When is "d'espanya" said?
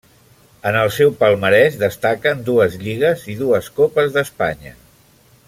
4.17-4.75